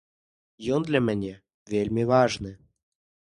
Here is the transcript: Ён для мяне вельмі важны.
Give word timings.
Ён 0.77 0.81
для 0.87 1.01
мяне 1.09 1.33
вельмі 1.75 2.07
важны. 2.13 2.51